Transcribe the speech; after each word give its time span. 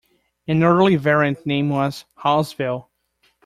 An 0.47 0.63
early 0.63 0.95
variant 0.95 1.45
name 1.45 1.69
was 1.69 2.05
Hallsville. 2.17 2.87